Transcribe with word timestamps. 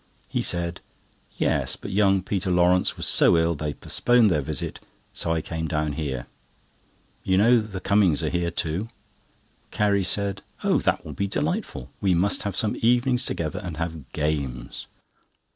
He 0.27 0.41
said: 0.41 0.81
"Yes, 1.37 1.75
but 1.75 1.91
young 1.91 2.23
Peter 2.23 2.49
Lawrence 2.49 2.97
was 2.97 3.05
so 3.05 3.37
ill, 3.37 3.53
they 3.53 3.75
postponed 3.75 4.31
their 4.31 4.41
visit, 4.41 4.79
so 5.13 5.31
I 5.31 5.41
came 5.41 5.67
down 5.67 5.93
here. 5.93 6.25
You 7.23 7.37
know 7.37 7.59
the 7.59 7.79
Cummings' 7.79 8.23
are 8.23 8.31
here 8.31 8.49
too?" 8.49 8.89
Carrie 9.69 10.03
said: 10.03 10.41
"Oh, 10.63 10.79
that 10.79 11.05
will 11.05 11.13
be 11.13 11.27
delightful! 11.27 11.91
We 12.01 12.15
must 12.15 12.41
have 12.41 12.55
some 12.55 12.75
evenings 12.81 13.25
together 13.25 13.59
and 13.59 13.77
have 13.77 14.11
games." 14.11 14.87